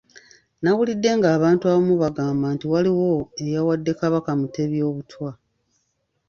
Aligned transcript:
Nawulidde 0.61 1.09
ng'abantu 1.17 1.63
abamu 1.67 1.93
bagamba 2.03 2.47
nti 2.55 2.65
waliwo 2.71 3.09
eyawadde 3.43 3.91
Kabaka 3.99 4.31
Mutebi 4.39 4.79
Obutwa. 4.89 5.29